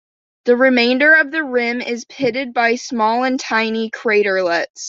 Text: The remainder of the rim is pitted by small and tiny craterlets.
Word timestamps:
The 0.45 0.55
remainder 0.55 1.13
of 1.13 1.29
the 1.29 1.43
rim 1.43 1.79
is 1.79 2.05
pitted 2.05 2.55
by 2.55 2.73
small 2.73 3.23
and 3.23 3.39
tiny 3.39 3.91
craterlets. 3.91 4.79